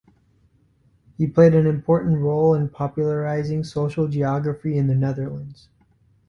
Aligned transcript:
He 1.19 1.27
played 1.27 1.53
an 1.53 1.67
important 1.67 2.17
role 2.21 2.55
in 2.55 2.69
popularising 2.69 3.63
social 3.63 4.07
geography 4.07 4.75
in 4.75 4.87
the 4.87 4.95
Netherlands. 4.95 5.69